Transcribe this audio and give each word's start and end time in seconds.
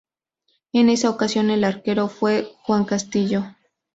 En 0.73 0.89
esa 0.89 1.11
ocasión 1.11 1.51
el 1.51 1.63
arquero 1.63 2.07
fue 2.07 2.51
Juan 2.63 2.85
Castillo. 2.85 3.45